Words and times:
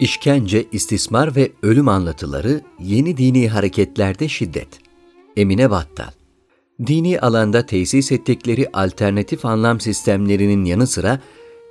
İşkence, 0.00 0.64
istismar 0.72 1.36
ve 1.36 1.52
ölüm 1.62 1.88
anlatıları 1.88 2.60
yeni 2.80 3.16
dini 3.16 3.48
hareketlerde 3.48 4.28
şiddet. 4.28 4.68
Emine 5.36 5.70
Battal 5.70 6.10
Dini 6.86 7.20
alanda 7.20 7.66
tesis 7.66 8.12
ettikleri 8.12 8.68
alternatif 8.72 9.44
anlam 9.44 9.80
sistemlerinin 9.80 10.64
yanı 10.64 10.86
sıra 10.86 11.20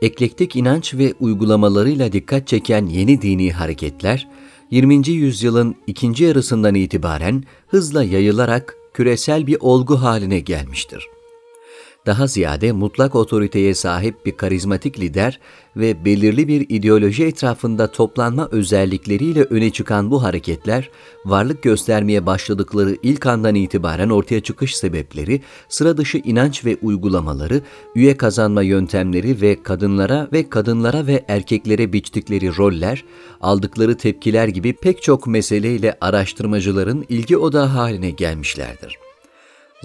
eklektik 0.02 0.56
inanç 0.56 0.94
ve 0.94 1.14
uygulamalarıyla 1.20 2.12
dikkat 2.12 2.48
çeken 2.48 2.86
yeni 2.86 3.22
dini 3.22 3.52
hareketler, 3.52 4.28
20. 4.72 5.10
yüzyılın 5.10 5.76
ikinci 5.88 6.24
yarısından 6.24 6.76
itibaren 6.76 7.44
hızla 7.68 8.04
yayılarak 8.04 8.76
küresel 8.94 9.48
bir 9.48 9.58
olgu 9.60 9.96
haline 10.02 10.40
gelmiştir 10.40 11.10
daha 12.06 12.28
ziyade 12.28 12.72
mutlak 12.72 13.16
otoriteye 13.16 13.74
sahip 13.74 14.26
bir 14.26 14.32
karizmatik 14.32 15.00
lider 15.00 15.40
ve 15.78 16.06
belirli 16.06 16.48
bir 16.48 16.66
ideoloji 16.70 17.26
etrafında 17.26 17.92
toplanma 17.92 18.48
özellikleriyle 18.52 19.44
öne 19.44 19.70
çıkan 19.70 20.12
bu 20.12 20.24
hareketler, 20.24 20.90
varlık 21.26 21.64
göstermeye 21.64 22.26
başladıkları 22.26 22.98
ilk 23.04 23.26
andan 23.26 23.56
itibaren 23.56 24.10
ortaya 24.10 24.42
çıkış 24.42 24.76
sebepleri, 24.76 25.42
sıra 25.70 25.98
dışı 25.98 26.18
inanç 26.18 26.66
ve 26.66 26.78
uygulamaları, 26.82 27.62
üye 27.96 28.18
kazanma 28.18 28.62
yöntemleri 28.62 29.42
ve 29.42 29.64
kadınlara 29.64 30.28
ve 30.34 30.50
kadınlara 30.50 31.08
ve 31.08 31.26
erkeklere 31.28 31.94
biçtikleri 31.94 32.58
roller, 32.58 33.04
aldıkları 33.42 33.98
tepkiler 33.98 34.48
gibi 34.48 34.74
pek 34.74 35.02
çok 35.02 35.28
meseleyle 35.28 35.98
araştırmacıların 36.02 37.06
ilgi 37.10 37.38
odağı 37.38 37.66
haline 37.66 38.10
gelmişlerdir. 38.10 39.05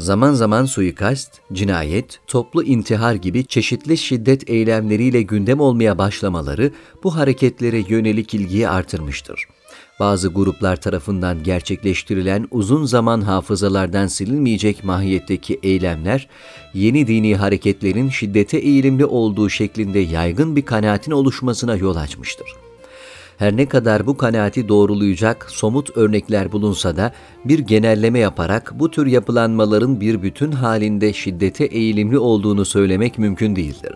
Zaman 0.00 0.32
zaman 0.32 0.64
suikast, 0.64 1.40
cinayet, 1.52 2.20
toplu 2.26 2.62
intihar 2.62 3.14
gibi 3.14 3.46
çeşitli 3.46 3.96
şiddet 3.96 4.50
eylemleriyle 4.50 5.22
gündem 5.22 5.60
olmaya 5.60 5.98
başlamaları 5.98 6.72
bu 7.04 7.16
hareketlere 7.16 7.84
yönelik 7.88 8.34
ilgiyi 8.34 8.68
artırmıştır. 8.68 9.44
Bazı 10.00 10.28
gruplar 10.28 10.80
tarafından 10.80 11.42
gerçekleştirilen 11.42 12.48
uzun 12.50 12.84
zaman 12.84 13.20
hafızalardan 13.20 14.06
silinmeyecek 14.06 14.84
mahiyetteki 14.84 15.60
eylemler, 15.62 16.28
yeni 16.74 17.06
dini 17.06 17.36
hareketlerin 17.36 18.08
şiddete 18.08 18.58
eğilimli 18.58 19.04
olduğu 19.04 19.50
şeklinde 19.50 19.98
yaygın 19.98 20.56
bir 20.56 20.62
kanaatin 20.62 21.12
oluşmasına 21.12 21.76
yol 21.76 21.96
açmıştır. 21.96 22.69
Her 23.40 23.56
ne 23.56 23.66
kadar 23.66 24.06
bu 24.06 24.16
kanaati 24.16 24.68
doğrulayacak 24.68 25.50
somut 25.50 25.96
örnekler 25.96 26.52
bulunsa 26.52 26.96
da 26.96 27.12
bir 27.44 27.58
genelleme 27.58 28.18
yaparak 28.18 28.72
bu 28.74 28.90
tür 28.90 29.06
yapılanmaların 29.06 30.00
bir 30.00 30.22
bütün 30.22 30.52
halinde 30.52 31.12
şiddete 31.12 31.64
eğilimli 31.64 32.18
olduğunu 32.18 32.64
söylemek 32.64 33.18
mümkün 33.18 33.56
değildir. 33.56 33.92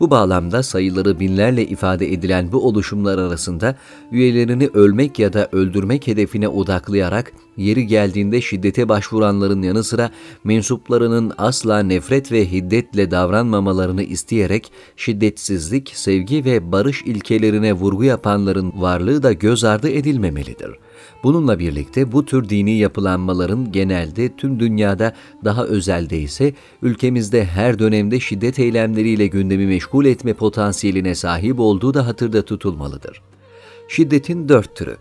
Bu 0.00 0.10
bağlamda 0.10 0.62
sayıları 0.62 1.20
binlerle 1.20 1.66
ifade 1.66 2.12
edilen 2.12 2.52
bu 2.52 2.66
oluşumlar 2.66 3.18
arasında 3.18 3.76
üyelerini 4.12 4.66
ölmek 4.74 5.18
ya 5.18 5.32
da 5.32 5.48
öldürmek 5.52 6.06
hedefine 6.06 6.48
odaklayarak 6.48 7.32
yeri 7.56 7.86
geldiğinde 7.86 8.40
şiddete 8.40 8.88
başvuranların 8.88 9.62
yanı 9.62 9.84
sıra 9.84 10.10
mensuplarının 10.44 11.32
asla 11.38 11.82
nefret 11.82 12.32
ve 12.32 12.52
hiddetle 12.52 13.10
davranmamalarını 13.10 14.02
isteyerek 14.02 14.72
şiddetsizlik, 14.96 15.92
sevgi 15.94 16.44
ve 16.44 16.72
barış 16.72 17.02
ilkelerine 17.02 17.72
vurgu 17.72 18.04
yapanların 18.04 18.72
varlığı 18.76 19.22
da 19.22 19.32
göz 19.32 19.64
ardı 19.64 19.88
edilmemelidir.'' 19.88 20.87
Bununla 21.22 21.58
birlikte 21.58 22.12
bu 22.12 22.24
tür 22.24 22.48
dini 22.48 22.78
yapılanmaların 22.78 23.72
genelde 23.72 24.36
tüm 24.36 24.60
dünyada 24.60 25.14
daha 25.44 25.64
özelde 25.64 26.18
ise 26.18 26.54
ülkemizde 26.82 27.44
her 27.44 27.78
dönemde 27.78 28.20
şiddet 28.20 28.58
eylemleriyle 28.58 29.26
gündemi 29.26 29.66
meşgul 29.66 30.04
etme 30.04 30.34
potansiyeline 30.34 31.14
sahip 31.14 31.60
olduğu 31.60 31.94
da 31.94 32.06
hatırda 32.06 32.42
tutulmalıdır. 32.42 33.22
Şiddetin 33.88 34.48
dört 34.48 34.76
türü 34.76 34.96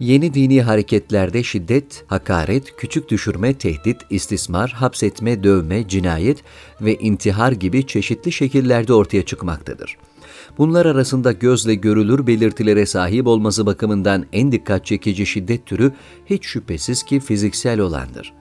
Yeni 0.00 0.34
dini 0.34 0.62
hareketlerde 0.62 1.42
şiddet, 1.42 2.04
hakaret, 2.06 2.76
küçük 2.76 3.08
düşürme, 3.08 3.54
tehdit, 3.54 3.96
istismar, 4.10 4.70
hapsetme, 4.70 5.44
dövme, 5.44 5.88
cinayet 5.88 6.38
ve 6.80 6.94
intihar 6.94 7.52
gibi 7.52 7.86
çeşitli 7.86 8.32
şekillerde 8.32 8.92
ortaya 8.92 9.22
çıkmaktadır. 9.22 9.96
Bunlar 10.58 10.86
arasında 10.86 11.32
gözle 11.32 11.74
görülür 11.74 12.26
belirtilere 12.26 12.86
sahip 12.86 13.26
olması 13.26 13.66
bakımından 13.66 14.26
en 14.32 14.52
dikkat 14.52 14.86
çekici 14.86 15.26
şiddet 15.26 15.66
türü 15.66 15.92
hiç 16.26 16.46
şüphesiz 16.46 17.02
ki 17.02 17.20
fiziksel 17.20 17.80
olandır. 17.80 18.32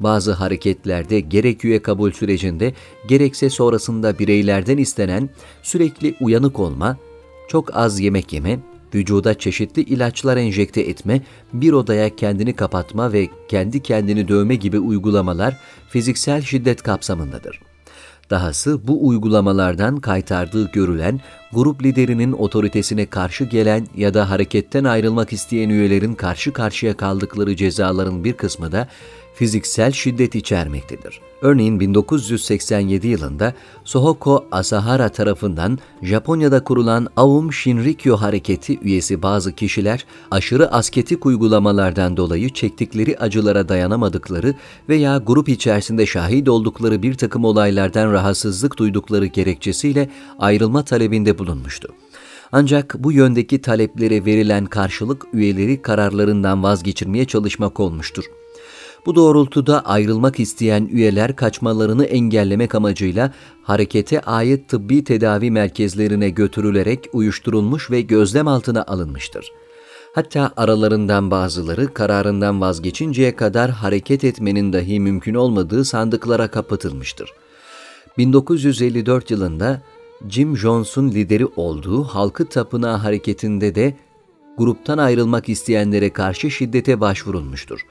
Bazı 0.00 0.32
hareketlerde 0.32 1.20
gerek 1.20 1.64
üye 1.64 1.82
kabul 1.82 2.12
sürecinde 2.12 2.74
gerekse 3.08 3.50
sonrasında 3.50 4.18
bireylerden 4.18 4.76
istenen 4.76 5.28
sürekli 5.62 6.14
uyanık 6.20 6.60
olma, 6.60 6.96
çok 7.48 7.76
az 7.76 8.00
yemek 8.00 8.32
yeme, 8.32 8.58
vücuda 8.94 9.38
çeşitli 9.38 9.82
ilaçlar 9.82 10.36
enjekte 10.36 10.80
etme, 10.80 11.22
bir 11.52 11.72
odaya 11.72 12.16
kendini 12.16 12.52
kapatma 12.56 13.12
ve 13.12 13.28
kendi 13.48 13.82
kendini 13.82 14.28
dövme 14.28 14.54
gibi 14.54 14.78
uygulamalar 14.78 15.56
fiziksel 15.88 16.42
şiddet 16.42 16.82
kapsamındadır. 16.82 17.60
Dahası 18.30 18.88
bu 18.88 19.08
uygulamalardan 19.08 19.96
kaytardığı 19.96 20.72
görülen, 20.72 21.20
grup 21.52 21.82
liderinin 21.82 22.32
otoritesine 22.32 23.06
karşı 23.06 23.44
gelen 23.44 23.86
ya 23.96 24.14
da 24.14 24.30
hareketten 24.30 24.84
ayrılmak 24.84 25.32
isteyen 25.32 25.68
üyelerin 25.68 26.14
karşı 26.14 26.52
karşıya 26.52 26.96
kaldıkları 26.96 27.56
cezaların 27.56 28.24
bir 28.24 28.32
kısmı 28.32 28.72
da 28.72 28.88
fiziksel 29.38 29.92
şiddet 29.92 30.34
içermektedir. 30.34 31.20
Örneğin 31.42 31.80
1987 31.80 33.08
yılında 33.08 33.54
Sohoko 33.84 34.46
Asahara 34.52 35.08
tarafından 35.08 35.78
Japonya'da 36.02 36.64
kurulan 36.64 37.08
Aum 37.16 37.52
Shinrikyo 37.52 38.16
hareketi 38.16 38.78
üyesi 38.80 39.22
bazı 39.22 39.52
kişiler 39.52 40.06
aşırı 40.30 40.72
asketik 40.72 41.26
uygulamalardan 41.26 42.16
dolayı 42.16 42.48
çektikleri 42.48 43.18
acılara 43.18 43.68
dayanamadıkları 43.68 44.54
veya 44.88 45.18
grup 45.18 45.48
içerisinde 45.48 46.06
şahit 46.06 46.48
oldukları 46.48 47.02
bir 47.02 47.14
takım 47.14 47.44
olaylardan 47.44 48.12
rahatsızlık 48.12 48.78
duydukları 48.78 49.26
gerekçesiyle 49.26 50.10
ayrılma 50.38 50.84
talebinde 50.84 51.38
bulunmuştu. 51.38 51.88
Ancak 52.52 52.96
bu 52.98 53.12
yöndeki 53.12 53.62
taleplere 53.62 54.24
verilen 54.24 54.66
karşılık 54.66 55.26
üyeleri 55.32 55.82
kararlarından 55.82 56.62
vazgeçirmeye 56.62 57.24
çalışmak 57.24 57.80
olmuştur. 57.80 58.24
Bu 59.06 59.14
doğrultuda 59.14 59.80
ayrılmak 59.80 60.40
isteyen 60.40 60.88
üyeler 60.92 61.36
kaçmalarını 61.36 62.04
engellemek 62.04 62.74
amacıyla 62.74 63.32
harekete 63.62 64.20
ait 64.20 64.68
tıbbi 64.68 65.04
tedavi 65.04 65.50
merkezlerine 65.50 66.30
götürülerek 66.30 67.08
uyuşturulmuş 67.12 67.90
ve 67.90 68.00
gözlem 68.00 68.48
altına 68.48 68.82
alınmıştır. 68.82 69.52
Hatta 70.14 70.52
aralarından 70.56 71.30
bazıları 71.30 71.94
kararından 71.94 72.60
vazgeçinceye 72.60 73.36
kadar 73.36 73.70
hareket 73.70 74.24
etmenin 74.24 74.72
dahi 74.72 75.00
mümkün 75.00 75.34
olmadığı 75.34 75.84
sandıklara 75.84 76.48
kapatılmıştır. 76.48 77.32
1954 78.18 79.30
yılında 79.30 79.82
Jim 80.28 80.56
Jones'un 80.56 81.10
lideri 81.10 81.46
olduğu 81.46 82.04
Halkı 82.04 82.48
Tapınağı 82.48 82.96
hareketinde 82.96 83.74
de 83.74 83.96
gruptan 84.58 84.98
ayrılmak 84.98 85.48
isteyenlere 85.48 86.12
karşı 86.12 86.50
şiddete 86.50 87.00
başvurulmuştur. 87.00 87.86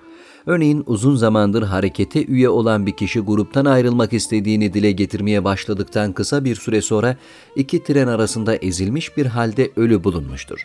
Örneğin 0.48 0.84
uzun 0.86 1.16
zamandır 1.16 1.64
harekete 1.64 2.26
üye 2.26 2.50
olan 2.50 2.86
bir 2.86 2.92
kişi 2.92 3.20
gruptan 3.20 3.66
ayrılmak 3.66 4.14
istediğini 4.14 4.74
dile 4.74 4.92
getirmeye 4.92 5.44
başladıktan 5.44 6.14
kısa 6.14 6.46
bir 6.46 6.56
süre 6.56 6.82
sonra 6.82 7.18
iki 7.56 7.84
tren 7.84 8.08
arasında 8.08 8.56
ezilmiş 8.56 9.18
bir 9.18 9.26
halde 9.26 9.72
ölü 9.76 10.04
bulunmuştur. 10.04 10.60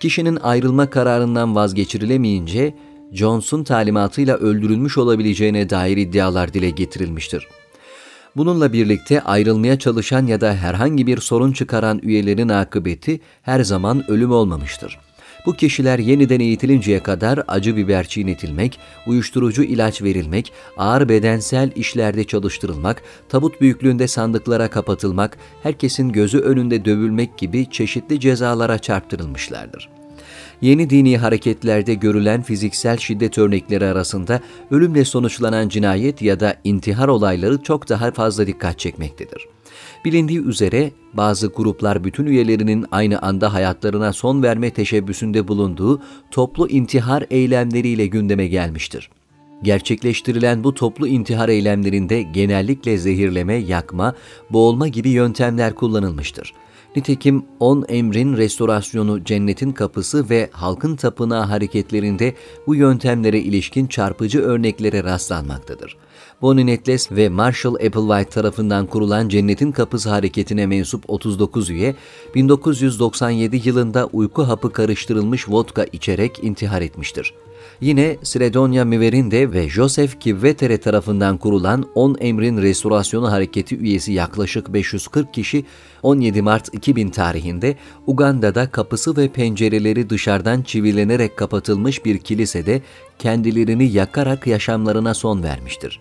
Kişinin 0.00 0.36
ayrılma 0.36 0.90
kararından 0.90 1.54
vazgeçirilemeyince 1.54 2.74
Johnson 3.12 3.64
talimatıyla 3.64 4.36
öldürülmüş 4.36 4.98
olabileceğine 4.98 5.70
dair 5.70 5.96
iddialar 5.96 6.54
dile 6.54 6.70
getirilmiştir. 6.70 7.46
Bununla 8.36 8.72
birlikte 8.72 9.20
ayrılmaya 9.20 9.78
çalışan 9.78 10.26
ya 10.26 10.40
da 10.40 10.54
herhangi 10.54 11.06
bir 11.06 11.18
sorun 11.18 11.52
çıkaran 11.52 12.00
üyelerin 12.02 12.48
akıbeti 12.48 13.20
her 13.42 13.64
zaman 13.64 14.10
ölüm 14.10 14.32
olmamıştır. 14.32 15.07
Bu 15.46 15.54
kişiler 15.54 15.98
yeniden 15.98 16.40
eğitilinceye 16.40 17.02
kadar 17.02 17.40
acı 17.48 17.76
biber 17.76 18.08
çiğnetilmek, 18.08 18.78
uyuşturucu 19.06 19.62
ilaç 19.62 20.02
verilmek, 20.02 20.52
ağır 20.76 21.08
bedensel 21.08 21.70
işlerde 21.74 22.24
çalıştırılmak, 22.24 23.02
tabut 23.28 23.60
büyüklüğünde 23.60 24.08
sandıklara 24.08 24.70
kapatılmak, 24.70 25.38
herkesin 25.62 26.12
gözü 26.12 26.38
önünde 26.38 26.84
dövülmek 26.84 27.38
gibi 27.38 27.70
çeşitli 27.70 28.20
cezalara 28.20 28.78
çarptırılmışlardır. 28.78 29.97
Yeni 30.60 30.90
dini 30.90 31.18
hareketlerde 31.18 31.94
görülen 31.94 32.42
fiziksel 32.42 32.96
şiddet 32.96 33.38
örnekleri 33.38 33.84
arasında 33.84 34.40
ölümle 34.70 35.04
sonuçlanan 35.04 35.68
cinayet 35.68 36.22
ya 36.22 36.40
da 36.40 36.56
intihar 36.64 37.08
olayları 37.08 37.62
çok 37.62 37.88
daha 37.88 38.10
fazla 38.10 38.46
dikkat 38.46 38.78
çekmektedir. 38.78 39.46
Bilindiği 40.04 40.40
üzere 40.40 40.92
bazı 41.14 41.46
gruplar 41.46 42.04
bütün 42.04 42.26
üyelerinin 42.26 42.86
aynı 42.90 43.22
anda 43.22 43.54
hayatlarına 43.54 44.12
son 44.12 44.42
verme 44.42 44.70
teşebbüsünde 44.70 45.48
bulunduğu 45.48 46.02
toplu 46.30 46.68
intihar 46.68 47.24
eylemleriyle 47.30 48.06
gündeme 48.06 48.46
gelmiştir. 48.46 49.10
Gerçekleştirilen 49.62 50.64
bu 50.64 50.74
toplu 50.74 51.08
intihar 51.08 51.48
eylemlerinde 51.48 52.22
genellikle 52.22 52.98
zehirleme, 52.98 53.54
yakma, 53.54 54.14
boğulma 54.50 54.88
gibi 54.88 55.08
yöntemler 55.08 55.74
kullanılmıştır. 55.74 56.54
Nitekim 56.98 57.44
on 57.60 57.84
emrin 57.88 58.36
restorasyonu 58.36 59.24
cennetin 59.24 59.72
kapısı 59.72 60.30
ve 60.30 60.50
halkın 60.52 60.96
tapınağı 60.96 61.44
hareketlerinde 61.44 62.34
bu 62.66 62.74
yöntemlere 62.74 63.38
ilişkin 63.38 63.86
çarpıcı 63.86 64.40
örneklere 64.42 65.04
rastlanmaktadır. 65.04 65.96
Bonnie 66.42 66.66
Necklace 66.66 67.16
ve 67.16 67.28
Marshall 67.28 67.74
Applewhite 67.74 68.30
tarafından 68.30 68.86
kurulan 68.86 69.28
Cennetin 69.28 69.72
Kapısı 69.72 70.10
hareketine 70.10 70.66
mensup 70.66 71.04
39 71.10 71.70
üye, 71.70 71.94
1997 72.34 73.68
yılında 73.68 74.06
uyku 74.06 74.42
hapı 74.42 74.72
karıştırılmış 74.72 75.48
vodka 75.48 75.84
içerek 75.84 76.44
intihar 76.44 76.82
etmiştir. 76.82 77.34
Yine 77.80 78.16
Sredonia 78.22 78.84
Miverinde 78.84 79.52
ve 79.52 79.68
Joseph 79.68 80.20
Kivvetere 80.20 80.78
tarafından 80.78 81.38
kurulan 81.38 81.86
10 81.94 82.16
Emrin 82.20 82.62
Restorasyonu 82.62 83.32
Hareketi 83.32 83.76
üyesi 83.76 84.12
yaklaşık 84.12 84.72
540 84.72 85.34
kişi 85.34 85.64
17 86.02 86.42
Mart 86.42 86.74
2000 86.74 87.10
tarihinde 87.10 87.76
Uganda'da 88.06 88.70
kapısı 88.70 89.16
ve 89.16 89.28
pencereleri 89.28 90.10
dışarıdan 90.10 90.62
çivilenerek 90.62 91.36
kapatılmış 91.36 92.04
bir 92.04 92.18
kilisede 92.18 92.82
kendilerini 93.18 93.84
yakarak 93.92 94.46
yaşamlarına 94.46 95.14
son 95.14 95.42
vermiştir. 95.42 96.00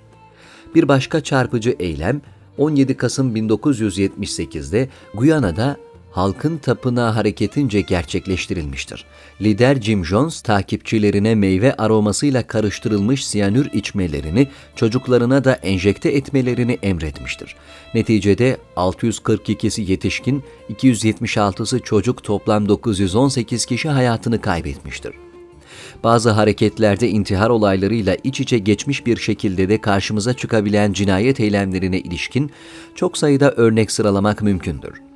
Bir 0.76 0.88
başka 0.88 1.22
çarpıcı 1.24 1.76
eylem 1.80 2.22
17 2.58 2.98
Kasım 2.98 3.36
1978'de 3.36 4.90
Guyana'da 5.14 5.78
halkın 6.18 6.58
tapınağı 6.58 7.12
hareketince 7.12 7.82
gerçekleştirilmiştir. 7.82 9.06
Lider 9.42 9.82
Jim 9.82 10.06
Jones 10.06 10.42
takipçilerine 10.42 11.36
meyve 11.36 11.74
aromasıyla 11.74 12.48
karıştırılmış 12.48 13.26
siyanür 13.26 13.70
içmelerini, 13.74 14.48
çocuklarına 14.76 15.44
da 15.44 15.54
enjekte 15.54 16.10
etmelerini 16.10 16.78
emretmiştir. 16.84 17.56
Neticede 17.94 18.58
642'si 18.76 19.82
yetişkin, 19.82 20.44
276'sı 20.70 21.80
çocuk 21.80 22.24
toplam 22.24 22.70
918 22.70 23.66
kişi 23.66 23.90
hayatını 23.90 24.42
kaybetmiştir. 24.42 25.14
Bazı 26.04 26.30
hareketlerde 26.30 27.10
intihar 27.10 27.50
olaylarıyla 27.50 28.18
iç 28.24 28.40
içe 28.40 28.58
geçmiş 28.58 29.06
bir 29.06 29.18
şekilde 29.18 29.70
de 29.70 29.82
karşımıza 29.82 30.34
çıkabilen 30.34 30.94
cinayet 30.94 31.40
eylemlerine 31.40 32.00
ilişkin 32.00 32.52
çok 32.96 33.18
sayıda 33.18 33.52
örnek 33.52 33.92
sıralamak 33.92 34.42
mümkündür 34.42 35.07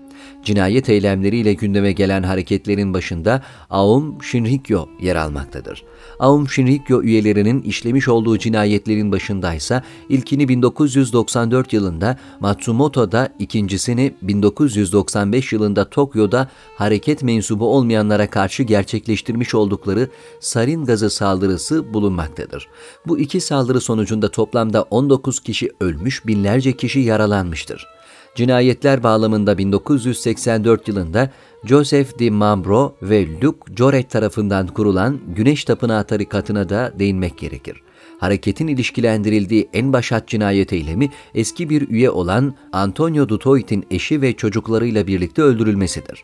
cinayet 0.44 0.90
eylemleriyle 0.90 1.54
gündeme 1.54 1.92
gelen 1.92 2.24
hareketlerin 2.24 2.94
başında 2.94 3.42
Aum 3.70 4.24
Shinrikyo 4.24 4.86
yer 5.02 5.16
almaktadır. 5.16 5.84
Aum 6.20 6.50
Shinrikyo 6.50 7.02
üyelerinin 7.02 7.62
işlemiş 7.62 8.08
olduğu 8.08 8.38
cinayetlerin 8.38 9.12
başındaysa 9.12 9.84
ilkini 10.10 10.48
1994 10.48 11.74
yılında 11.74 12.18
Matsumoto'da, 12.40 13.30
ikincisini 13.40 14.14
1995 14.22 15.54
yılında 15.54 15.90
Tokyo'da 15.90 16.50
hareket 16.76 17.24
mensubu 17.24 17.76
olmayanlara 17.76 18.30
karşı 18.30 18.64
gerçekleştirmiş 18.64 19.56
oldukları 19.56 20.10
sarin 20.40 20.86
gazı 20.86 21.10
saldırısı 21.10 21.94
bulunmaktadır. 21.94 22.68
Bu 23.08 23.20
iki 23.20 23.42
saldırı 23.42 23.82
sonucunda 23.82 24.32
toplamda 24.32 24.82
19 24.82 25.40
kişi 25.40 25.70
ölmüş, 25.80 26.28
binlerce 26.28 26.74
kişi 26.74 27.00
yaralanmıştır. 27.00 27.88
Cinayetler 28.36 29.04
bağlamında 29.04 29.58
1984 29.58 30.88
yılında 30.88 31.30
Joseph 31.66 32.20
Di 32.20 32.32
Mambro 32.32 32.96
ve 33.02 33.28
Luke 33.42 33.76
Joret 33.76 34.10
tarafından 34.10 34.68
kurulan 34.68 35.20
Güneş 35.36 35.64
Tapınağı 35.66 36.04
tarikatına 36.04 36.70
da 36.70 36.94
değinmek 37.00 37.38
gerekir. 37.38 37.82
Hareketin 38.20 38.68
ilişkilendirildiği 38.68 39.70
en 39.74 39.94
başat 39.94 40.28
cinayet 40.28 40.74
eylemi 40.74 41.10
eski 41.36 41.70
bir 41.70 41.90
üye 41.90 42.10
olan 42.10 42.56
Antonio 42.74 43.30
Dutoit'in 43.30 43.86
eşi 43.92 44.22
ve 44.22 44.34
çocuklarıyla 44.34 45.08
birlikte 45.08 45.42
öldürülmesidir. 45.42 46.24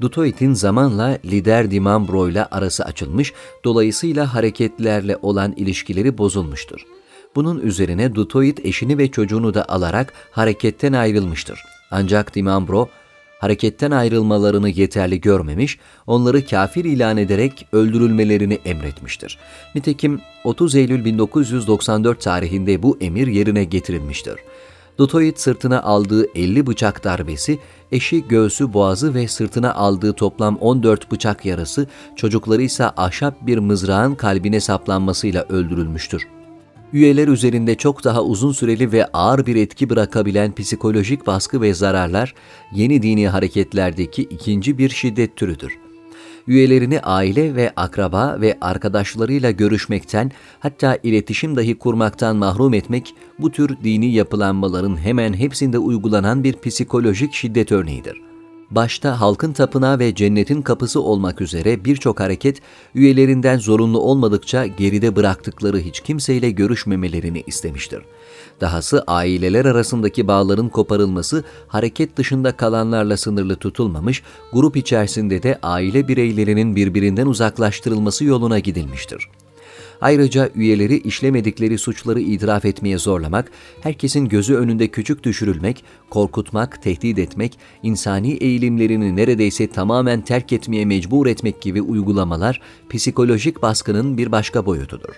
Dutoit'in 0.00 0.52
zamanla 0.52 1.18
lider 1.24 1.70
Di 1.70 1.80
Mambro 1.80 2.28
ile 2.28 2.44
arası 2.44 2.84
açılmış, 2.84 3.32
dolayısıyla 3.64 4.34
hareketlerle 4.34 5.16
olan 5.22 5.52
ilişkileri 5.52 6.18
bozulmuştur. 6.18 6.86
Bunun 7.34 7.58
üzerine 7.58 8.14
Dutoit 8.14 8.66
eşini 8.66 8.98
ve 8.98 9.10
çocuğunu 9.10 9.54
da 9.54 9.68
alarak 9.68 10.12
hareketten 10.30 10.92
ayrılmıştır. 10.92 11.62
Ancak 11.90 12.34
Dimambro 12.34 12.88
hareketten 13.38 13.90
ayrılmalarını 13.90 14.68
yeterli 14.68 15.20
görmemiş, 15.20 15.78
onları 16.06 16.46
kafir 16.46 16.84
ilan 16.84 17.16
ederek 17.16 17.66
öldürülmelerini 17.72 18.58
emretmiştir. 18.64 19.38
Nitekim 19.74 20.20
30 20.44 20.74
Eylül 20.74 21.04
1994 21.04 22.20
tarihinde 22.20 22.82
bu 22.82 22.98
emir 23.00 23.26
yerine 23.26 23.64
getirilmiştir. 23.64 24.34
Dutoit 24.98 25.40
sırtına 25.40 25.82
aldığı 25.82 26.26
50 26.34 26.66
bıçak 26.66 27.04
darbesi, 27.04 27.58
eşi 27.92 28.28
göğsü 28.28 28.72
boğazı 28.72 29.14
ve 29.14 29.28
sırtına 29.28 29.74
aldığı 29.74 30.12
toplam 30.12 30.56
14 30.56 31.12
bıçak 31.12 31.44
yarası, 31.44 31.86
çocukları 32.16 32.62
ise 32.62 32.84
ahşap 32.84 33.46
bir 33.46 33.58
mızrağın 33.58 34.14
kalbine 34.14 34.60
saplanmasıyla 34.60 35.42
öldürülmüştür 35.48 36.26
üyeler 36.94 37.28
üzerinde 37.28 37.74
çok 37.74 38.04
daha 38.04 38.22
uzun 38.22 38.52
süreli 38.52 38.92
ve 38.92 39.06
ağır 39.06 39.46
bir 39.46 39.56
etki 39.56 39.90
bırakabilen 39.90 40.54
psikolojik 40.54 41.26
baskı 41.26 41.60
ve 41.60 41.74
zararlar 41.74 42.34
yeni 42.72 43.02
dini 43.02 43.28
hareketlerdeki 43.28 44.22
ikinci 44.22 44.78
bir 44.78 44.88
şiddet 44.88 45.36
türüdür. 45.36 45.78
Üyelerini 46.46 47.00
aile 47.00 47.54
ve 47.54 47.72
akraba 47.76 48.40
ve 48.40 48.58
arkadaşlarıyla 48.60 49.50
görüşmekten 49.50 50.30
hatta 50.60 50.98
iletişim 51.02 51.56
dahi 51.56 51.78
kurmaktan 51.78 52.36
mahrum 52.36 52.74
etmek 52.74 53.14
bu 53.38 53.50
tür 53.50 53.76
dini 53.84 54.12
yapılanmaların 54.12 54.96
hemen 54.96 55.34
hepsinde 55.34 55.78
uygulanan 55.78 56.44
bir 56.44 56.56
psikolojik 56.62 57.34
şiddet 57.34 57.72
örneğidir 57.72 58.33
başta 58.74 59.20
halkın 59.20 59.52
tapınağı 59.52 59.98
ve 59.98 60.14
cennetin 60.14 60.62
kapısı 60.62 61.02
olmak 61.02 61.40
üzere 61.40 61.84
birçok 61.84 62.20
hareket 62.20 62.60
üyelerinden 62.94 63.58
zorunlu 63.58 64.00
olmadıkça 64.00 64.66
geride 64.66 65.16
bıraktıkları 65.16 65.78
hiç 65.78 66.00
kimseyle 66.00 66.50
görüşmemelerini 66.50 67.44
istemiştir. 67.46 68.02
Dahası 68.60 69.04
aileler 69.06 69.64
arasındaki 69.64 70.28
bağların 70.28 70.68
koparılması 70.68 71.44
hareket 71.68 72.16
dışında 72.16 72.56
kalanlarla 72.56 73.16
sınırlı 73.16 73.56
tutulmamış, 73.56 74.22
grup 74.52 74.76
içerisinde 74.76 75.42
de 75.42 75.58
aile 75.62 76.08
bireylerinin 76.08 76.76
birbirinden 76.76 77.26
uzaklaştırılması 77.26 78.24
yoluna 78.24 78.58
gidilmiştir. 78.58 79.28
Ayrıca 80.00 80.50
üyeleri 80.54 80.96
işlemedikleri 80.98 81.78
suçları 81.78 82.20
itiraf 82.20 82.64
etmeye 82.64 82.98
zorlamak, 82.98 83.50
herkesin 83.80 84.28
gözü 84.28 84.54
önünde 84.54 84.88
küçük 84.88 85.24
düşürülmek, 85.24 85.84
korkutmak, 86.10 86.82
tehdit 86.82 87.18
etmek, 87.18 87.58
insani 87.82 88.32
eğilimlerini 88.32 89.16
neredeyse 89.16 89.66
tamamen 89.66 90.20
terk 90.20 90.52
etmeye 90.52 90.84
mecbur 90.84 91.26
etmek 91.26 91.62
gibi 91.62 91.82
uygulamalar 91.82 92.60
psikolojik 92.90 93.62
baskının 93.62 94.18
bir 94.18 94.32
başka 94.32 94.66
boyutudur. 94.66 95.14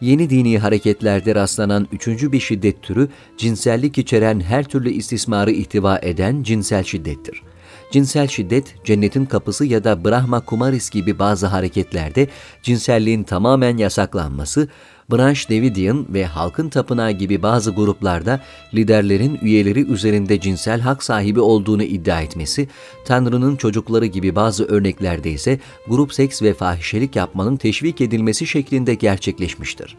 Yeni 0.00 0.30
dini 0.30 0.58
hareketlerde 0.58 1.34
rastlanan 1.34 1.88
üçüncü 1.92 2.32
bir 2.32 2.40
şiddet 2.40 2.82
türü, 2.82 3.08
cinsellik 3.36 3.98
içeren 3.98 4.40
her 4.40 4.64
türlü 4.64 4.90
istismarı 4.90 5.50
ihtiva 5.50 5.98
eden 5.98 6.42
cinsel 6.42 6.84
şiddettir. 6.84 7.42
Cinsel 7.90 8.28
şiddet, 8.28 8.74
cennetin 8.84 9.24
kapısı 9.24 9.64
ya 9.64 9.84
da 9.84 10.04
Brahma 10.04 10.40
Kumaris 10.40 10.90
gibi 10.90 11.18
bazı 11.18 11.46
hareketlerde 11.46 12.28
cinselliğin 12.62 13.22
tamamen 13.22 13.76
yasaklanması, 13.76 14.68
Branch 15.12 15.50
Davidian 15.50 16.06
ve 16.14 16.24
Halkın 16.24 16.68
Tapınağı 16.68 17.10
gibi 17.10 17.42
bazı 17.42 17.70
gruplarda 17.70 18.40
liderlerin 18.74 19.38
üyeleri 19.42 19.86
üzerinde 19.92 20.40
cinsel 20.40 20.80
hak 20.80 21.02
sahibi 21.02 21.40
olduğunu 21.40 21.82
iddia 21.82 22.20
etmesi, 22.20 22.68
Tanrı'nın 23.04 23.56
çocukları 23.56 24.06
gibi 24.06 24.34
bazı 24.34 24.64
örneklerde 24.64 25.30
ise 25.30 25.60
grup 25.88 26.14
seks 26.14 26.42
ve 26.42 26.54
fahişelik 26.54 27.16
yapmanın 27.16 27.56
teşvik 27.56 28.00
edilmesi 28.00 28.46
şeklinde 28.46 28.94
gerçekleşmiştir. 28.94 29.96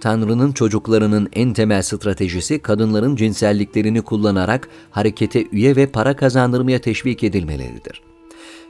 Tanrı'nın 0.00 0.52
çocuklarının 0.52 1.28
en 1.32 1.52
temel 1.52 1.82
stratejisi 1.82 2.58
kadınların 2.58 3.16
cinselliklerini 3.16 4.02
kullanarak 4.02 4.68
harekete 4.90 5.44
üye 5.52 5.76
ve 5.76 5.86
para 5.86 6.16
kazandırmaya 6.16 6.80
teşvik 6.80 7.24
edilmeleridir. 7.24 8.02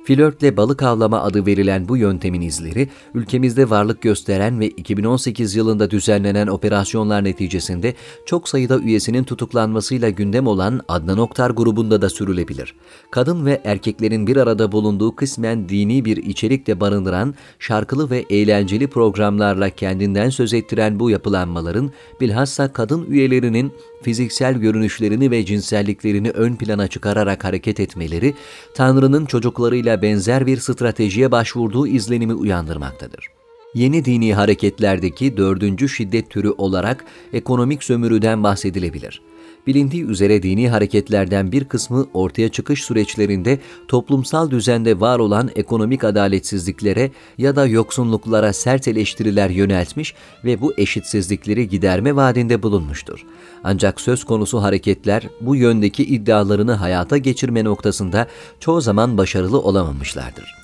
Flörtle 0.09 0.57
balık 0.57 0.83
avlama 0.83 1.23
adı 1.23 1.47
verilen 1.47 1.89
bu 1.89 1.97
yöntemin 1.97 2.41
izleri, 2.41 2.89
ülkemizde 3.15 3.71
varlık 3.71 4.03
gösteren 4.03 4.61
ve 4.61 4.69
2018 4.69 5.55
yılında 5.55 5.91
düzenlenen 5.91 6.47
operasyonlar 6.47 7.25
neticesinde 7.25 7.95
çok 8.27 8.49
sayıda 8.49 8.79
üyesinin 8.79 9.25
tutuklanmasıyla 9.25 10.11
gündem 10.11 10.47
olan 10.47 10.81
Adnan 10.89 11.19
Oktar 11.19 11.51
grubunda 11.51 12.03
da 12.03 12.11
sürülebilir. 12.11 12.75
Kadın 13.11 13.47
ve 13.47 13.61
erkeklerin 13.65 14.27
bir 14.27 14.37
arada 14.37 14.73
bulunduğu 14.73 15.17
kısmen 15.17 15.69
dini 15.69 16.05
bir 16.05 16.17
içerik 16.17 16.67
de 16.67 16.81
barındıran 16.81 17.35
şarkılı 17.59 18.11
ve 18.11 18.25
eğlenceli 18.31 18.87
programlarla 18.87 19.71
kendinden 19.71 20.31
söz 20.31 20.55
ettiren 20.55 21.01
bu 21.01 21.11
yapılanmaların 21.11 21.91
bilhassa 22.21 22.73
kadın 22.73 23.07
üyelerinin 23.11 23.73
fiziksel 24.03 24.55
görünüşlerini 24.55 25.31
ve 25.31 25.45
cinselliklerini 25.45 26.31
ön 26.31 26.57
plana 26.57 26.89
çıkararak 26.89 27.45
hareket 27.45 27.81
etmeleri, 27.81 28.35
Tanrı'nın 28.75 29.27
çocuklarıyla 29.27 30.03
benzer 30.03 30.47
bir 30.47 30.57
stratejiye 30.57 31.31
başvurduğu 31.31 31.87
izlenimi 31.87 32.35
uyandırmaktadır. 32.35 33.27
Yeni 33.75 34.05
dini 34.05 34.35
hareketlerdeki 34.35 35.37
dördüncü 35.37 35.89
şiddet 35.89 36.31
türü 36.31 36.51
olarak 36.51 37.05
ekonomik 37.33 37.85
sömürüden 37.85 38.43
bahsedilebilir. 38.43 39.23
Bilindiği 39.69 40.05
üzere 40.05 40.43
dini 40.43 40.69
hareketlerden 40.69 41.53
bir 41.53 41.65
kısmı 41.65 42.07
ortaya 42.15 42.49
çıkış 42.49 42.85
süreçlerinde 42.85 43.59
toplumsal 43.89 44.51
düzende 44.51 45.01
var 45.01 45.19
olan 45.19 45.51
ekonomik 45.57 46.05
adaletsizliklere 46.05 47.11
ya 47.39 47.57
da 47.57 47.67
yoksunluklara 47.67 48.53
sert 48.53 48.89
eleştiriler 48.89 49.51
yöneltmiş 49.51 50.15
ve 50.45 50.61
bu 50.61 50.75
eşitsizlikleri 50.79 51.69
giderme 51.69 52.17
vaadinde 52.17 52.63
bulunmuştur. 52.63 53.27
Ancak 53.65 54.01
söz 54.01 54.25
konusu 54.25 54.63
hareketler 54.63 55.29
bu 55.41 55.57
yöndeki 55.57 56.05
iddialarını 56.05 56.73
hayata 56.73 57.17
geçirme 57.17 57.65
noktasında 57.65 58.27
çoğu 58.61 58.81
zaman 58.81 59.19
başarılı 59.19 59.61
olamamışlardır. 59.61 60.55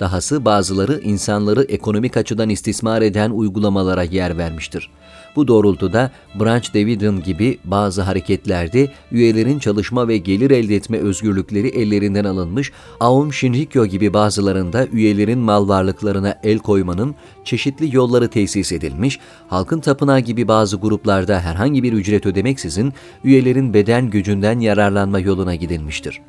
Dahası 0.00 0.44
bazıları 0.44 1.00
insanları 1.00 1.62
ekonomik 1.62 2.16
açıdan 2.16 2.48
istismar 2.48 3.02
eden 3.02 3.30
uygulamalara 3.30 4.02
yer 4.02 4.38
vermiştir. 4.38 4.90
Bu 5.36 5.48
doğrultuda 5.48 6.10
Branch 6.40 6.74
Davidson 6.74 7.22
gibi 7.22 7.58
bazı 7.64 8.02
hareketlerde 8.02 8.90
üyelerin 9.12 9.58
çalışma 9.58 10.08
ve 10.08 10.18
gelir 10.18 10.50
elde 10.50 10.76
etme 10.76 10.98
özgürlükleri 10.98 11.68
ellerinden 11.68 12.24
alınmış, 12.24 12.72
Aum 13.00 13.32
Shinrikyo 13.32 13.86
gibi 13.86 14.12
bazılarında 14.12 14.86
üyelerin 14.86 15.38
mal 15.38 15.68
varlıklarına 15.68 16.40
el 16.42 16.58
koymanın 16.58 17.14
çeşitli 17.44 17.96
yolları 17.96 18.28
tesis 18.28 18.72
edilmiş, 18.72 19.20
halkın 19.48 19.80
tapınağı 19.80 20.20
gibi 20.20 20.48
bazı 20.48 20.76
gruplarda 20.76 21.40
herhangi 21.40 21.82
bir 21.82 21.92
ücret 21.92 22.26
ödemeksizin 22.26 22.92
üyelerin 23.24 23.74
beden 23.74 24.10
gücünden 24.10 24.60
yararlanma 24.60 25.20
yoluna 25.20 25.54
gidilmiştir. 25.54 26.20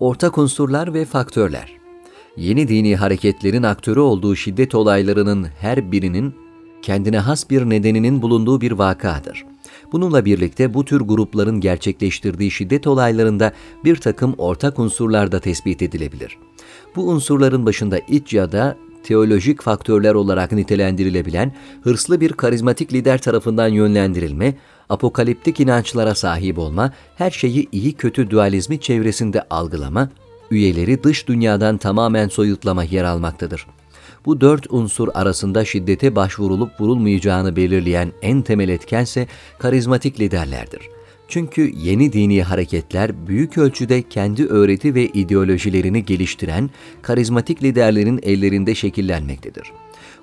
Ortak 0.00 0.38
unsurlar 0.38 0.94
ve 0.94 1.04
faktörler 1.04 1.76
Yeni 2.36 2.68
dini 2.68 2.96
hareketlerin 2.96 3.62
aktörü 3.62 4.00
olduğu 4.00 4.36
şiddet 4.36 4.74
olaylarının 4.74 5.46
her 5.60 5.92
birinin 5.92 6.45
kendine 6.82 7.18
has 7.18 7.50
bir 7.50 7.70
nedeninin 7.70 8.22
bulunduğu 8.22 8.60
bir 8.60 8.72
vakadır. 8.72 9.44
Bununla 9.92 10.24
birlikte 10.24 10.74
bu 10.74 10.84
tür 10.84 11.00
grupların 11.00 11.60
gerçekleştirdiği 11.60 12.50
şiddet 12.50 12.86
olaylarında 12.86 13.52
bir 13.84 13.96
takım 13.96 14.34
ortak 14.38 14.78
unsurlar 14.78 15.32
da 15.32 15.40
tespit 15.40 15.82
edilebilir. 15.82 16.38
Bu 16.96 17.08
unsurların 17.08 17.66
başında 17.66 17.98
iç 17.98 18.32
ya 18.32 18.52
da 18.52 18.76
teolojik 19.02 19.62
faktörler 19.62 20.14
olarak 20.14 20.52
nitelendirilebilen 20.52 21.52
hırslı 21.82 22.20
bir 22.20 22.32
karizmatik 22.32 22.92
lider 22.92 23.18
tarafından 23.18 23.68
yönlendirilme, 23.68 24.54
apokaliptik 24.88 25.60
inançlara 25.60 26.14
sahip 26.14 26.58
olma, 26.58 26.92
her 27.16 27.30
şeyi 27.30 27.68
iyi 27.72 27.92
kötü 27.92 28.30
dualizmi 28.30 28.80
çevresinde 28.80 29.42
algılama, 29.50 30.10
üyeleri 30.50 31.04
dış 31.04 31.28
dünyadan 31.28 31.78
tamamen 31.78 32.28
soyutlama 32.28 32.84
yer 32.84 33.04
almaktadır. 33.04 33.66
Bu 34.26 34.40
dört 34.40 34.66
unsur 34.70 35.08
arasında 35.14 35.64
şiddete 35.64 36.16
başvurulup 36.16 36.80
vurulmayacağını 36.80 37.56
belirleyen 37.56 38.12
en 38.22 38.42
temel 38.42 38.68
etkense 38.68 39.26
karizmatik 39.58 40.20
liderlerdir. 40.20 40.80
Çünkü 41.28 41.72
yeni 41.76 42.12
dini 42.12 42.42
hareketler 42.42 43.26
büyük 43.26 43.58
ölçüde 43.58 44.02
kendi 44.02 44.46
öğreti 44.46 44.94
ve 44.94 45.06
ideolojilerini 45.06 46.04
geliştiren 46.04 46.70
karizmatik 47.02 47.62
liderlerin 47.62 48.20
ellerinde 48.22 48.74
şekillenmektedir. 48.74 49.72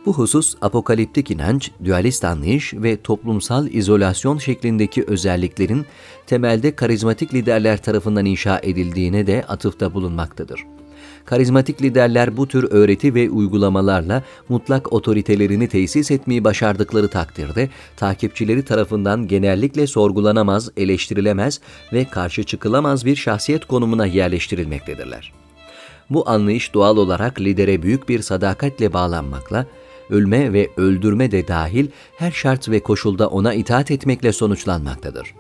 Bu 0.05 0.13
husus 0.13 0.55
apokaliptik 0.61 1.31
inanç, 1.31 1.71
dualist 1.85 2.25
anlayış 2.25 2.73
ve 2.73 3.01
toplumsal 3.01 3.67
izolasyon 3.67 4.37
şeklindeki 4.37 5.03
özelliklerin 5.07 5.85
temelde 6.27 6.75
karizmatik 6.75 7.33
liderler 7.33 7.83
tarafından 7.83 8.25
inşa 8.25 8.59
edildiğine 8.63 9.27
de 9.27 9.45
atıfta 9.47 9.93
bulunmaktadır. 9.93 10.65
Karizmatik 11.25 11.81
liderler 11.81 12.37
bu 12.37 12.47
tür 12.47 12.71
öğreti 12.71 13.15
ve 13.15 13.29
uygulamalarla 13.29 14.23
mutlak 14.49 14.93
otoritelerini 14.93 15.67
tesis 15.67 16.11
etmeyi 16.11 16.43
başardıkları 16.43 17.07
takdirde 17.07 17.69
takipçileri 17.97 18.65
tarafından 18.65 19.27
genellikle 19.27 19.87
sorgulanamaz, 19.87 20.69
eleştirilemez 20.77 21.61
ve 21.93 22.05
karşı 22.05 22.43
çıkılamaz 22.43 23.05
bir 23.05 23.15
şahsiyet 23.15 23.65
konumuna 23.65 24.05
yerleştirilmektedirler. 24.05 25.33
Bu 26.09 26.29
anlayış 26.29 26.73
doğal 26.73 26.97
olarak 26.97 27.39
lidere 27.39 27.83
büyük 27.83 28.09
bir 28.09 28.21
sadakatle 28.21 28.93
bağlanmakla, 28.93 29.65
ölme 30.09 30.53
ve 30.53 30.69
öldürme 30.77 31.31
de 31.31 31.47
dahil 31.47 31.87
her 32.17 32.31
şart 32.31 32.69
ve 32.69 32.79
koşulda 32.79 33.27
ona 33.27 33.53
itaat 33.53 33.91
etmekle 33.91 34.33
sonuçlanmaktadır 34.33 35.33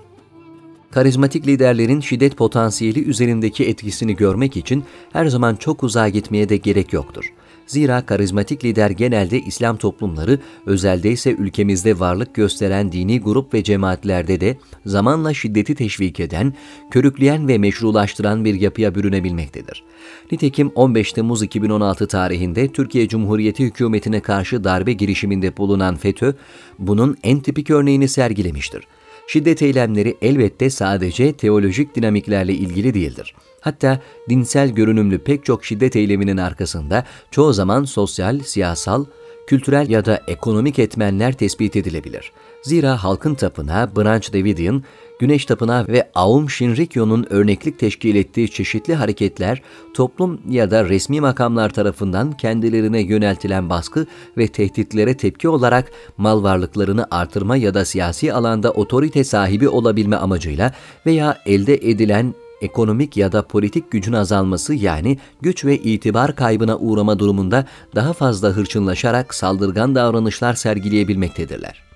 karizmatik 0.93 1.47
liderlerin 1.47 1.99
şiddet 1.99 2.37
potansiyeli 2.37 3.03
üzerindeki 3.03 3.65
etkisini 3.65 4.15
görmek 4.15 4.57
için 4.57 4.83
her 5.13 5.25
zaman 5.25 5.55
çok 5.55 5.83
uzağa 5.83 6.09
gitmeye 6.09 6.49
de 6.49 6.57
gerek 6.57 6.93
yoktur. 6.93 7.33
Zira 7.67 8.05
karizmatik 8.05 8.65
lider 8.65 8.89
genelde 8.89 9.39
İslam 9.39 9.77
toplumları, 9.77 10.39
özelde 10.65 11.11
ise 11.11 11.31
ülkemizde 11.31 11.99
varlık 11.99 12.35
gösteren 12.35 12.91
dini 12.91 13.21
grup 13.21 13.53
ve 13.53 13.63
cemaatlerde 13.63 14.41
de 14.41 14.57
zamanla 14.85 15.33
şiddeti 15.33 15.75
teşvik 15.75 16.19
eden, 16.19 16.53
körükleyen 16.91 17.47
ve 17.47 17.57
meşrulaştıran 17.57 18.45
bir 18.45 18.53
yapıya 18.53 18.95
bürünebilmektedir. 18.95 19.83
Nitekim 20.31 20.71
15 20.75 21.13
Temmuz 21.13 21.43
2016 21.43 22.07
tarihinde 22.07 22.67
Türkiye 22.67 23.07
Cumhuriyeti 23.07 23.63
hükümetine 23.63 24.19
karşı 24.19 24.63
darbe 24.63 24.93
girişiminde 24.93 25.57
bulunan 25.57 25.95
FETÖ, 25.95 26.33
bunun 26.79 27.17
en 27.23 27.39
tipik 27.39 27.69
örneğini 27.69 28.07
sergilemiştir. 28.07 28.83
Şiddet 29.27 29.61
eylemleri 29.61 30.17
elbette 30.21 30.69
sadece 30.69 31.33
teolojik 31.33 31.95
dinamiklerle 31.95 32.53
ilgili 32.53 32.93
değildir. 32.93 33.35
Hatta 33.61 33.99
dinsel 34.29 34.69
görünümlü 34.69 35.19
pek 35.19 35.45
çok 35.45 35.65
şiddet 35.65 35.95
eyleminin 35.95 36.37
arkasında 36.37 37.05
çoğu 37.31 37.53
zaman 37.53 37.83
sosyal, 37.83 38.39
siyasal, 38.39 39.05
kültürel 39.47 39.89
ya 39.89 40.05
da 40.05 40.21
ekonomik 40.27 40.79
etmenler 40.79 41.33
tespit 41.33 41.75
edilebilir. 41.75 42.31
Zira 42.63 43.03
halkın 43.03 43.35
tapınağı 43.35 43.95
Branch 43.95 44.33
Davidian 44.33 44.83
Güneş 45.19 45.45
Tapınağı 45.45 45.87
ve 45.87 46.11
Aum 46.15 46.49
Shinrikyo'nun 46.49 47.27
örneklik 47.29 47.79
teşkil 47.79 48.15
ettiği 48.15 48.51
çeşitli 48.51 48.95
hareketler, 48.95 49.61
toplum 49.93 50.41
ya 50.49 50.71
da 50.71 50.89
resmi 50.89 51.21
makamlar 51.21 51.69
tarafından 51.69 52.31
kendilerine 52.31 53.01
yöneltilen 53.01 53.69
baskı 53.69 54.07
ve 54.37 54.47
tehditlere 54.47 55.17
tepki 55.17 55.49
olarak 55.49 55.91
mal 56.17 56.43
varlıklarını 56.43 57.07
artırma 57.11 57.57
ya 57.57 57.73
da 57.73 57.85
siyasi 57.85 58.33
alanda 58.33 58.71
otorite 58.71 59.23
sahibi 59.23 59.69
olabilme 59.69 60.15
amacıyla 60.15 60.73
veya 61.05 61.37
elde 61.45 61.75
edilen 61.75 62.33
ekonomik 62.61 63.17
ya 63.17 63.31
da 63.31 63.47
politik 63.47 63.91
gücün 63.91 64.13
azalması 64.13 64.73
yani 64.73 65.17
güç 65.41 65.65
ve 65.65 65.77
itibar 65.77 66.35
kaybına 66.35 66.77
uğrama 66.77 67.19
durumunda 67.19 67.65
daha 67.95 68.13
fazla 68.13 68.49
hırçınlaşarak 68.49 69.33
saldırgan 69.33 69.95
davranışlar 69.95 70.53
sergileyebilmektedirler. 70.53 71.92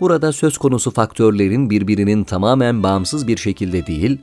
Burada 0.00 0.32
söz 0.32 0.58
konusu 0.58 0.90
faktörlerin 0.90 1.70
birbirinin 1.70 2.24
tamamen 2.24 2.82
bağımsız 2.82 3.26
bir 3.26 3.36
şekilde 3.36 3.86
değil, 3.86 4.18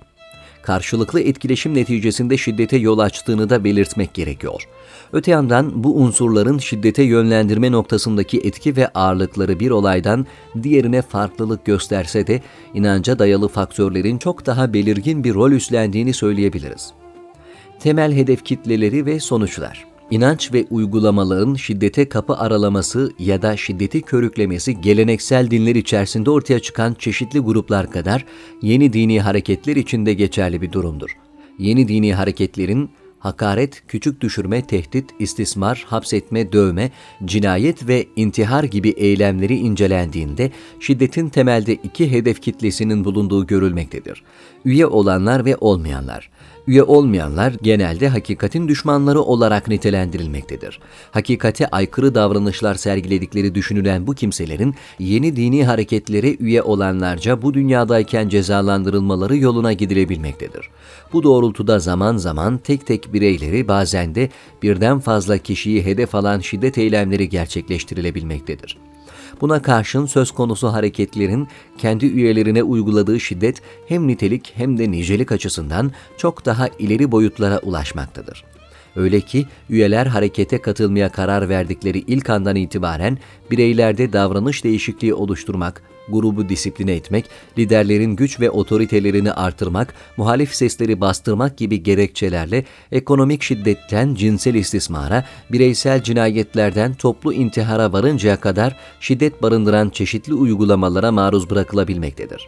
karşılıklı 0.61 1.21
etkileşim 1.21 1.73
neticesinde 1.73 2.37
şiddete 2.37 2.77
yol 2.77 2.99
açtığını 2.99 3.49
da 3.49 3.63
belirtmek 3.63 4.13
gerekiyor. 4.13 4.67
Öte 5.13 5.31
yandan 5.31 5.83
bu 5.83 5.97
unsurların 5.97 6.57
şiddete 6.57 7.03
yönlendirme 7.03 7.71
noktasındaki 7.71 8.37
etki 8.37 8.75
ve 8.75 8.87
ağırlıkları 8.87 9.59
bir 9.59 9.71
olaydan 9.71 10.25
diğerine 10.63 11.01
farklılık 11.01 11.65
gösterse 11.65 12.27
de 12.27 12.41
inanca 12.73 13.19
dayalı 13.19 13.47
faktörlerin 13.47 14.17
çok 14.17 14.45
daha 14.45 14.73
belirgin 14.73 15.23
bir 15.23 15.33
rol 15.33 15.51
üstlendiğini 15.51 16.13
söyleyebiliriz. 16.13 16.93
Temel 17.79 18.13
hedef 18.13 18.45
kitleleri 18.45 19.05
ve 19.05 19.19
sonuçlar 19.19 19.96
İnanç 20.11 20.53
ve 20.53 20.65
uygulamaların 20.69 21.55
şiddete 21.55 22.09
kapı 22.09 22.37
aralaması 22.37 23.11
ya 23.19 23.41
da 23.41 23.57
şiddeti 23.57 24.01
körüklemesi 24.01 24.81
geleneksel 24.81 25.51
dinler 25.51 25.75
içerisinde 25.75 26.29
ortaya 26.29 26.59
çıkan 26.59 26.93
çeşitli 26.93 27.39
gruplar 27.39 27.91
kadar 27.91 28.25
yeni 28.61 28.93
dini 28.93 29.21
hareketler 29.21 29.75
için 29.75 30.05
de 30.05 30.13
geçerli 30.13 30.61
bir 30.61 30.71
durumdur. 30.71 31.17
Yeni 31.59 31.87
dini 31.87 32.13
hareketlerin 32.13 32.89
hakaret, 33.19 33.83
küçük 33.87 34.21
düşürme, 34.21 34.61
tehdit, 34.67 35.09
istismar, 35.19 35.85
hapsetme, 35.87 36.51
dövme, 36.51 36.91
cinayet 37.25 37.87
ve 37.87 38.07
intihar 38.15 38.63
gibi 38.63 38.89
eylemleri 38.89 39.55
incelendiğinde 39.55 40.51
şiddetin 40.79 41.29
temelde 41.29 41.73
iki 41.73 42.11
hedef 42.11 42.41
kitlesinin 42.41 43.05
bulunduğu 43.05 43.47
görülmektedir. 43.47 44.23
Üye 44.65 44.85
olanlar 44.85 45.45
ve 45.45 45.57
olmayanlar. 45.57 46.29
Üye 46.67 46.83
olmayanlar 46.83 47.53
genelde 47.61 48.07
hakikatin 48.07 48.67
düşmanları 48.67 49.21
olarak 49.21 49.67
nitelendirilmektedir. 49.67 50.79
Hakikate 51.11 51.67
aykırı 51.67 52.15
davranışlar 52.15 52.75
sergiledikleri 52.75 53.55
düşünülen 53.55 54.07
bu 54.07 54.13
kimselerin 54.13 54.75
yeni 54.99 55.35
dini 55.35 55.65
hareketlere 55.65 56.35
üye 56.35 56.61
olanlarca 56.61 57.41
bu 57.41 57.53
dünyadayken 57.53 58.29
cezalandırılmaları 58.29 59.37
yoluna 59.37 59.73
gidilebilmektedir. 59.73 60.69
Bu 61.13 61.23
doğrultuda 61.23 61.79
zaman 61.79 62.17
zaman 62.17 62.57
tek 62.57 62.87
tek 62.87 63.13
bireyleri 63.13 63.67
bazen 63.67 64.15
de 64.15 64.29
birden 64.63 64.99
fazla 64.99 65.37
kişiyi 65.37 65.85
hedef 65.85 66.15
alan 66.15 66.39
şiddet 66.39 66.77
eylemleri 66.77 67.29
gerçekleştirilebilmektedir. 67.29 68.77
Buna 69.41 69.61
karşın 69.61 70.05
söz 70.05 70.31
konusu 70.31 70.67
hareketlerin 70.67 71.47
kendi 71.77 72.05
üyelerine 72.05 72.63
uyguladığı 72.63 73.19
şiddet 73.19 73.61
hem 73.87 74.07
nitelik 74.07 74.53
hem 74.55 74.77
de 74.77 74.91
nicelik 74.91 75.31
açısından 75.31 75.91
çok 76.17 76.45
daha 76.45 76.67
ileri 76.67 77.11
boyutlara 77.11 77.59
ulaşmaktadır. 77.59 78.43
Öyle 78.95 79.21
ki 79.21 79.45
üyeler 79.69 80.05
harekete 80.05 80.61
katılmaya 80.61 81.09
karar 81.09 81.49
verdikleri 81.49 81.99
ilk 81.99 82.29
andan 82.29 82.55
itibaren 82.55 83.17
bireylerde 83.51 84.13
davranış 84.13 84.63
değişikliği 84.63 85.13
oluşturmak, 85.13 85.81
grubu 86.09 86.49
disipline 86.49 86.93
etmek, 86.93 87.25
liderlerin 87.57 88.15
güç 88.15 88.39
ve 88.39 88.49
otoritelerini 88.49 89.31
artırmak, 89.31 89.93
muhalif 90.17 90.55
sesleri 90.55 91.01
bastırmak 91.01 91.57
gibi 91.57 91.83
gerekçelerle 91.83 92.65
ekonomik 92.91 93.43
şiddetten 93.43 94.15
cinsel 94.15 94.55
istismara, 94.55 95.23
bireysel 95.51 96.03
cinayetlerden 96.03 96.93
toplu 96.93 97.33
intihara 97.33 97.93
varıncaya 97.93 98.39
kadar 98.39 98.75
şiddet 98.99 99.41
barındıran 99.41 99.89
çeşitli 99.89 100.33
uygulamalara 100.33 101.11
maruz 101.11 101.49
bırakılabilmektedir. 101.49 102.47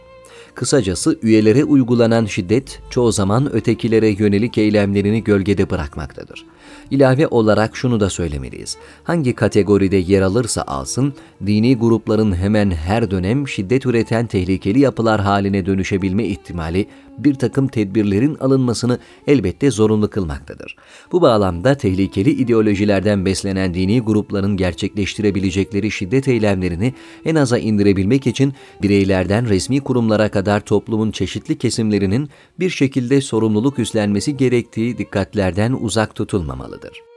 Kısacası 0.54 1.18
üyelere 1.22 1.64
uygulanan 1.64 2.26
şiddet 2.26 2.80
çoğu 2.90 3.12
zaman 3.12 3.52
ötekilere 3.54 4.08
yönelik 4.08 4.58
eylemlerini 4.58 5.24
gölgede 5.24 5.70
bırakmaktadır. 5.70 6.44
İlave 6.90 7.26
olarak 7.26 7.76
şunu 7.76 8.00
da 8.00 8.10
söylemeliyiz. 8.10 8.76
Hangi 9.04 9.34
kategoride 9.34 9.96
yer 9.96 10.22
alırsa 10.22 10.62
alsın, 10.66 11.14
dini 11.46 11.76
grupların 11.76 12.36
hemen 12.36 12.70
her 12.70 13.10
dönem 13.10 13.48
şiddet 13.48 13.86
üreten 13.86 14.26
tehlikeli 14.26 14.80
yapılar 14.80 15.20
haline 15.20 15.66
dönüşebilme 15.66 16.24
ihtimali 16.24 16.86
bir 17.24 17.34
takım 17.34 17.68
tedbirlerin 17.68 18.34
alınmasını 18.34 18.98
elbette 19.26 19.70
zorunlu 19.70 20.10
kılmaktadır. 20.10 20.76
Bu 21.12 21.22
bağlamda 21.22 21.74
tehlikeli 21.74 22.30
ideolojilerden 22.30 23.24
beslenen 23.24 23.74
dini 23.74 24.00
grupların 24.00 24.56
gerçekleştirebilecekleri 24.56 25.90
şiddet 25.90 26.28
eylemlerini 26.28 26.94
en 27.24 27.34
aza 27.34 27.58
indirebilmek 27.58 28.26
için 28.26 28.54
bireylerden 28.82 29.48
resmi 29.48 29.80
kurumlara 29.80 30.28
kadar 30.28 30.60
toplumun 30.60 31.10
çeşitli 31.10 31.58
kesimlerinin 31.58 32.28
bir 32.58 32.70
şekilde 32.70 33.20
sorumluluk 33.20 33.78
üstlenmesi 33.78 34.36
gerektiği 34.36 34.98
dikkatlerden 34.98 35.72
uzak 35.72 36.14
tutulmamalıdır 36.14 36.79
olmalıdır. 36.80 37.09